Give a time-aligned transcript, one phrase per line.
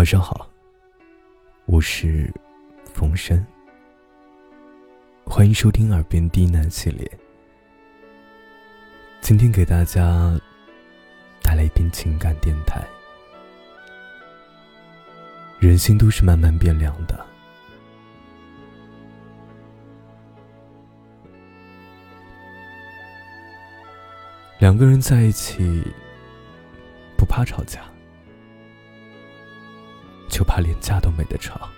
[0.00, 0.48] 晚上好，
[1.66, 2.32] 我是
[2.94, 3.44] 冯生，
[5.26, 7.06] 欢迎收听《耳边低喃》系列。
[9.20, 10.40] 今天给大家
[11.42, 12.82] 带来一篇情感电台。
[15.58, 17.26] 人心都是慢慢变凉的，
[24.58, 25.84] 两个人在一起
[27.18, 27.82] 不怕吵架。
[30.40, 31.68] 就怕连家都没得吵，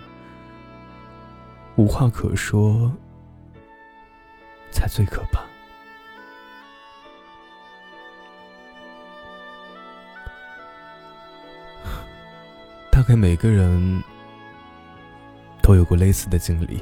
[1.75, 2.89] 无话可说，
[4.71, 5.43] 才最可怕。
[12.89, 14.01] 大概每个人
[15.61, 16.81] 都有过类似的经历。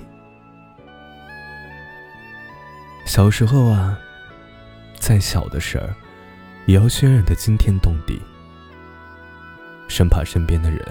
[3.07, 3.99] 小时候啊，
[4.97, 5.97] 再小的事儿，
[6.66, 8.21] 也要渲染的惊天动地，
[9.88, 10.87] 生怕身边的人。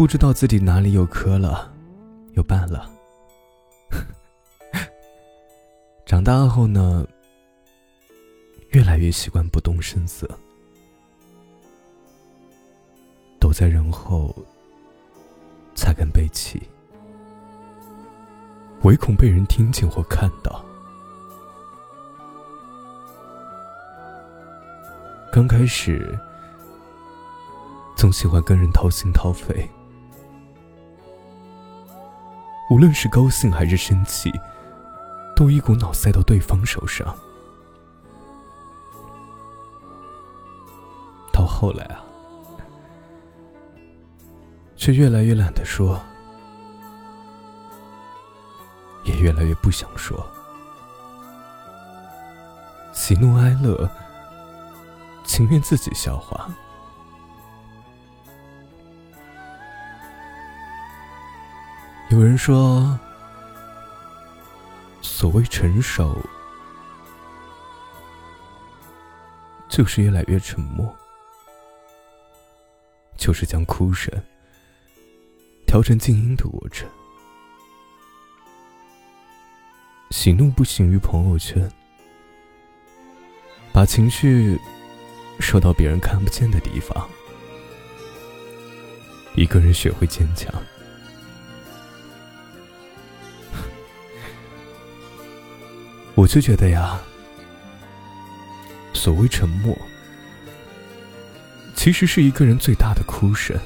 [0.00, 1.70] 不知道自己哪里有磕了，
[2.32, 2.90] 有绊了。
[6.06, 7.06] 长大后呢，
[8.70, 10.26] 越来越习惯不动声色，
[13.38, 14.34] 躲在人后，
[15.74, 16.62] 才敢背弃，
[18.84, 20.64] 唯恐被人听见或看到。
[25.30, 26.18] 刚开始，
[27.94, 29.68] 总喜欢跟人掏心掏肺。
[32.70, 34.32] 无论是高兴还是生气，
[35.34, 37.12] 都一股脑塞到对方手上。
[41.32, 42.04] 到后来啊，
[44.76, 46.00] 却越来越懒得说，
[49.02, 50.24] 也越来越不想说。
[52.92, 53.90] 喜怒哀乐，
[55.24, 56.48] 情愿自己消化。
[62.10, 62.98] 有人说，
[65.00, 66.18] 所谓成熟，
[69.68, 70.92] 就是越来越沉默，
[73.16, 74.12] 就是将哭声
[75.68, 76.88] 调成静音的过程，
[80.10, 81.70] 喜怒不形于朋友圈，
[83.72, 84.58] 把情绪
[85.38, 87.08] 收到别人看不见的地方，
[89.36, 90.52] 一个人学会坚强。
[96.20, 97.00] 我就觉得呀，
[98.92, 99.74] 所谓沉默，
[101.74, 103.58] 其实是一个人最大的哭声。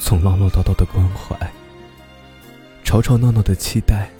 [0.00, 1.36] 从唠唠叨叨的关怀，
[2.82, 4.10] 吵吵闹闹的期待，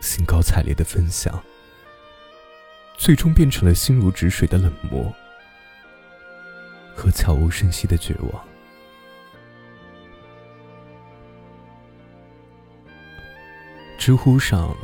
[0.00, 1.42] 兴高采烈的分享，
[2.96, 5.12] 最终变成了心如止水的冷漠
[6.94, 8.44] 和悄无声息的绝望。
[14.00, 14.74] 知乎上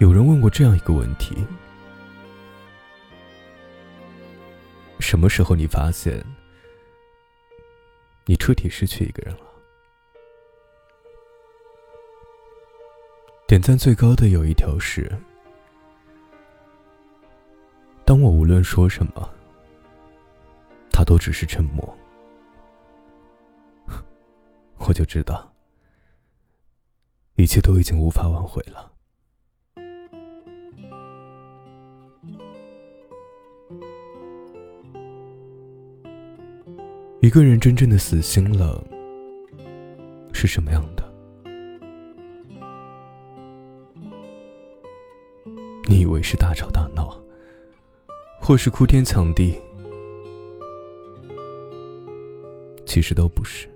[0.00, 1.36] 有人问过这样一个问题：
[4.98, 6.20] 什么时候你发现
[8.24, 9.44] 你彻底失去一个人了？
[13.46, 15.08] 点赞最高的有一条是：
[18.04, 19.30] 当我无论说什么，
[20.90, 21.96] 他都只是沉默，
[24.88, 25.51] 我就知道。
[27.36, 28.92] 一切都已经无法挽回了。
[37.20, 38.82] 一个人真正的死心了，
[40.32, 41.02] 是什么样的？
[45.88, 47.16] 你以为是大吵大闹，
[48.40, 49.60] 或是哭天抢地，
[52.84, 53.71] 其实都不是。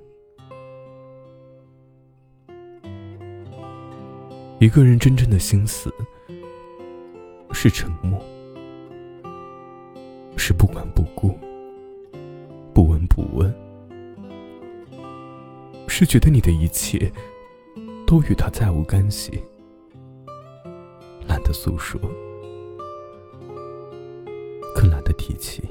[4.59, 5.93] 一个人真正的心思，
[7.53, 8.19] 是沉默，
[10.35, 11.39] 是不管不顾，
[12.73, 13.55] 不闻不问，
[15.87, 17.13] 是觉得你的一切
[18.07, 19.43] 都与他再无干系，
[21.29, 22.01] 懒得诉说，
[24.75, 25.63] 更懒得提起，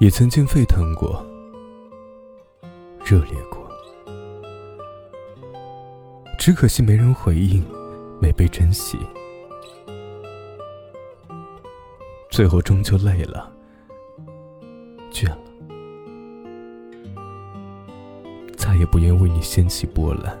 [0.00, 1.24] 也曾经沸腾过。
[3.08, 3.66] 热烈过，
[6.38, 7.64] 只可惜没人回应，
[8.20, 8.98] 没被珍惜，
[12.28, 13.50] 最后终究累了，
[15.10, 15.38] 倦了，
[18.58, 20.38] 再也不愿为你掀起波澜。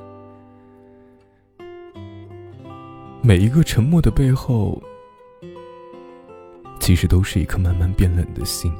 [3.22, 4.78] 每一个沉默的背后，
[6.78, 8.70] 其实都是一颗慢慢变冷的心。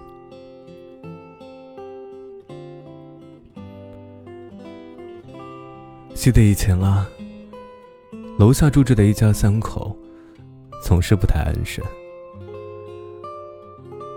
[6.19, 7.09] 记得以前啦，
[8.41, 9.97] 楼下住着的一家三口，
[10.83, 11.83] 总是不太安生。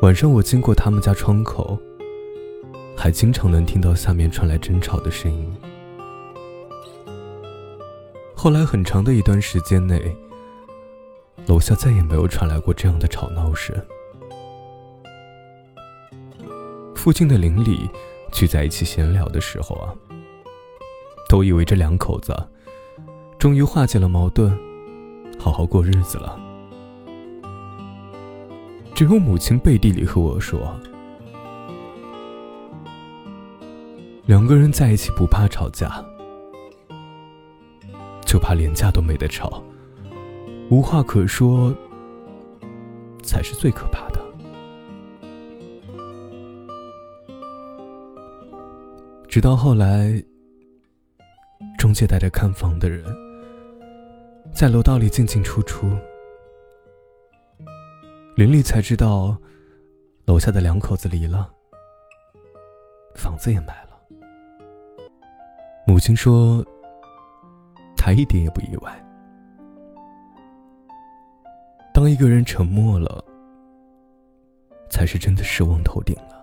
[0.02, 1.78] 晚上我经过他们家窗口，
[2.98, 5.56] 还经常能听到下面传来争吵的声音。
[8.36, 10.18] 后来很长的一段时间内，
[11.46, 13.80] 楼下再也没有传来过这样的吵闹声。
[16.96, 17.88] 附近的邻里
[18.32, 19.94] 聚在一起闲聊的时候啊，
[21.32, 22.36] 都以为这两口子
[23.40, 24.52] 终于化解了矛盾，
[25.40, 26.38] 好好过日子了。
[28.94, 30.60] 只有母亲背地里和我说，
[34.26, 36.04] 两个人在一起不怕吵架。
[38.26, 39.64] 就怕连架都没得吵，
[40.70, 41.74] 无话可说，
[43.24, 44.20] 才是最可怕的。
[49.30, 50.22] 直到后来，
[51.82, 53.04] 中介带着看房的人
[54.54, 55.90] 在楼道里进进出出，
[58.36, 59.36] 林丽才知道
[60.26, 61.52] 楼下的两口子离了，
[63.16, 64.00] 房子也卖了。
[65.88, 66.64] 母亲说。
[67.98, 68.92] 他一点也不意外。
[71.94, 73.24] 当一个人沉默了，
[74.90, 76.41] 才是真的失望透顶了。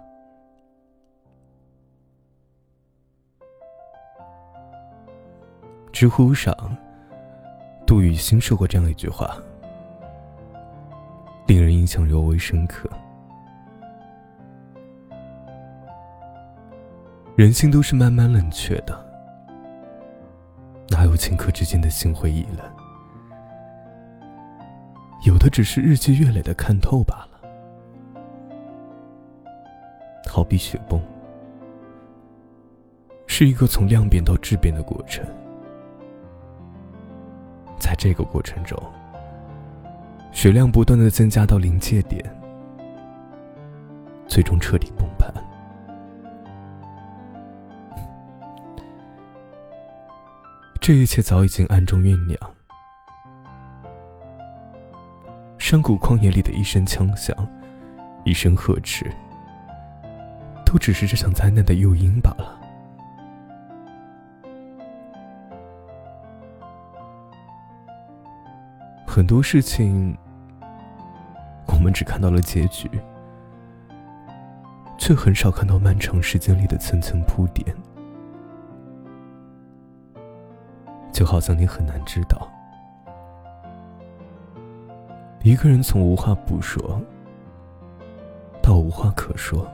[6.01, 6.55] 知乎上，
[7.85, 9.37] 杜雨欣说过这样一句话，
[11.49, 12.89] 令人印象尤为深刻：
[17.35, 18.97] 人心都是慢慢冷却的。
[20.89, 22.65] 哪有顷刻之间的心灰意冷？
[25.27, 27.41] 有的只是日积月累的看透罢了。
[30.29, 31.03] 好比雪崩，
[33.27, 35.27] 是一个从量变到质变的过程。
[37.79, 38.81] 在这个过程中，
[40.33, 42.25] 血量不断的增加到临界点，
[44.27, 45.33] 最终彻底崩盘。
[50.81, 52.39] 这一切早已经暗中酝酿。
[55.59, 57.37] 山谷旷野里的一声枪响，
[58.25, 59.05] 一声呵斥，
[60.65, 62.58] 都只是这场灾难的诱因罢了。
[69.19, 70.17] 很多事情，
[71.67, 72.89] 我们只看到了结局，
[74.97, 77.67] 却很少看到漫长时间里的层层铺垫。
[81.13, 82.49] 就好像你很难知道，
[85.43, 87.03] 一个人从无话不说
[88.63, 89.67] 到无话可说，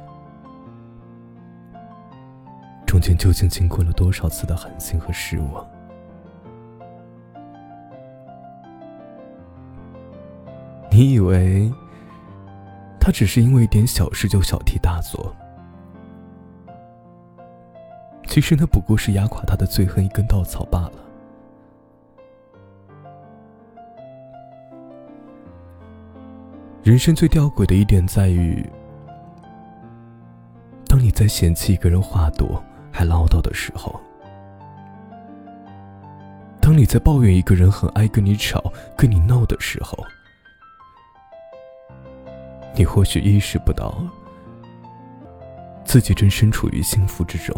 [2.86, 5.73] 中间究竟经过了多少次的寒心和失望？
[10.94, 11.72] 你以为
[13.00, 15.34] 他只是因为一点小事就小题大做？
[18.28, 20.92] 其实那不过是压垮他的最后一根稻草罢了。
[26.84, 28.64] 人生最吊诡的一点在于，
[30.86, 33.98] 当你在嫌弃一个人话多还唠叨的时候，
[36.60, 39.98] 当你在抱怨一个人很爱跟你吵、跟你闹的时候，
[42.76, 43.96] 你或许意识不到
[45.84, 47.54] 自己正身处于幸福之中。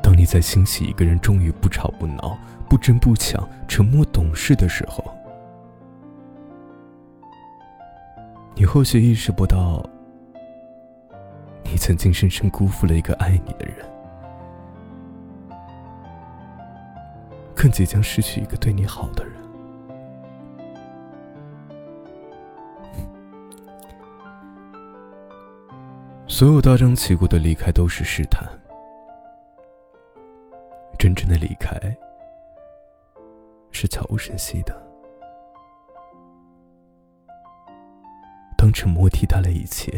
[0.00, 5.04] 当你在欣喜一个人终于不吵不闹、不争不抢、沉默懂事的时候，
[8.54, 9.84] 你或许意识不到，
[11.64, 13.84] 你曾经深深辜负了一个爱你的人，
[17.52, 19.25] 更即将失去一个对你好的。
[26.38, 28.46] 所有大张旗鼓的离开都是试探，
[30.98, 31.74] 真正的离开
[33.70, 34.76] 是悄无声息的。
[38.54, 39.90] 当沉默替代了一切，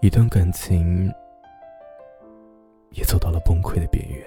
[0.00, 1.12] 一段感情
[2.90, 4.24] 也走到了崩溃的边缘。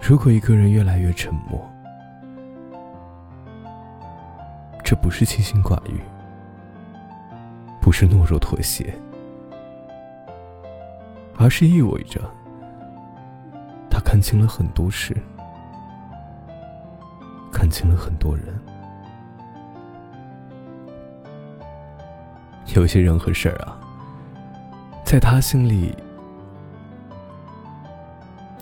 [0.00, 1.62] 如果一个人越来越沉默，
[4.94, 6.00] 这不是清心寡欲，
[7.80, 8.94] 不是懦弱妥协，
[11.36, 12.20] 而是意味着
[13.90, 15.12] 他看清了很多事，
[17.50, 18.56] 看清了很多人。
[22.76, 23.76] 有些人和事儿啊，
[25.04, 25.92] 在他心里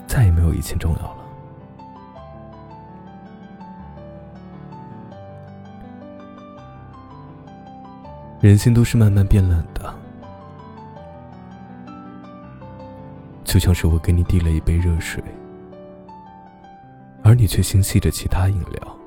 [0.07, 1.22] 再也没有以前重要了。
[8.43, 9.95] 人心都是慢慢变冷的，
[13.45, 15.23] 就像是我给你递了一杯热水，
[17.23, 18.99] 而你却心系着其他饮料，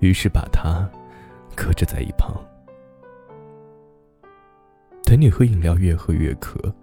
[0.00, 0.90] 于是把它
[1.54, 2.34] 搁置在一旁。
[5.02, 6.74] 等你喝饮料越喝越渴，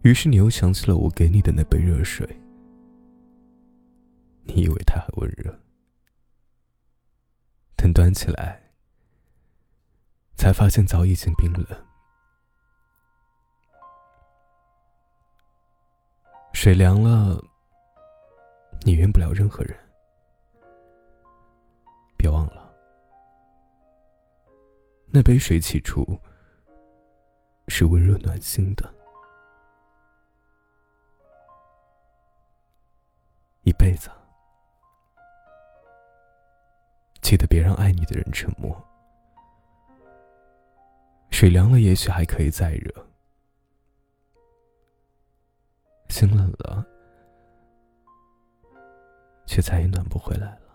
[0.00, 2.26] 于是你又想起了我给你的那杯热水，
[4.44, 5.54] 你以为它还温热，
[7.76, 8.62] 等端起来。
[10.36, 11.66] 才发现早已经冰冷。
[16.52, 17.42] 水凉了，
[18.82, 19.76] 你怨不了任何人。
[22.16, 22.74] 别忘了，
[25.06, 26.04] 那杯水起初
[27.68, 28.94] 是温热暖心的。
[33.62, 34.10] 一辈子，
[37.20, 38.80] 记得别让爱你的人沉默。
[41.46, 42.90] 水凉了，也许还可以再热；
[46.08, 46.84] 心冷了，
[49.46, 50.65] 却再也暖不回来了。